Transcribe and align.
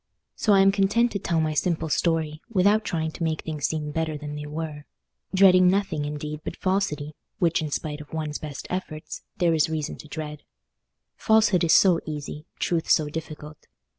So 0.35 0.53
I 0.53 0.61
am 0.61 0.71
content 0.71 1.11
to 1.11 1.19
tell 1.19 1.39
my 1.39 1.53
simple 1.53 1.87
story, 1.87 2.41
without 2.49 2.83
trying 2.83 3.11
to 3.11 3.23
make 3.23 3.41
things 3.43 3.67
seem 3.67 3.91
better 3.91 4.17
than 4.17 4.35
they 4.35 4.47
were; 4.47 4.85
dreading 5.31 5.67
nothing, 5.67 6.05
indeed, 6.05 6.41
but 6.43 6.55
falsity, 6.55 7.13
which, 7.37 7.61
in 7.61 7.69
spite 7.69 8.01
of 8.01 8.11
one's 8.11 8.39
best 8.39 8.65
efforts, 8.71 9.21
there 9.37 9.53
is 9.53 9.69
reason 9.69 9.97
to 9.97 10.07
dread. 10.07 10.41
Falsehood 11.17 11.63
is 11.63 11.73
so 11.73 11.99
easy, 12.07 12.47
truth 12.57 12.89
so 12.89 13.09
difficult. 13.09 13.67